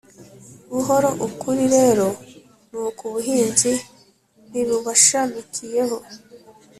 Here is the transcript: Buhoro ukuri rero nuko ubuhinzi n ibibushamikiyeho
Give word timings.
Buhoro 0.73 1.09
ukuri 1.27 1.63
rero 1.75 2.07
nuko 2.69 3.01
ubuhinzi 3.09 3.73
n 4.49 4.53
ibibushamikiyeho 4.61 5.97